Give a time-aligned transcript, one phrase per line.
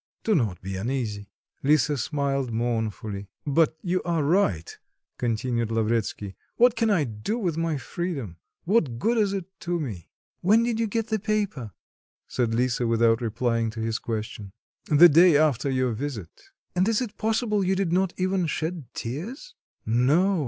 [0.23, 1.29] Do not be uneasy."
[1.61, 3.27] Lisa smiled mournfully.
[3.45, 4.75] "But you are right,"
[5.19, 8.37] continued Lavretsky, "what can I do with my freedom?
[8.63, 10.09] What good is it to me?"
[10.39, 11.73] "When did you get that paper?"
[12.27, 14.53] said Lisa, without replying to his question.
[14.85, 16.45] "The day after your visit."
[16.75, 19.53] "And is it possible you did not even shed tears?"
[19.85, 20.39] "No.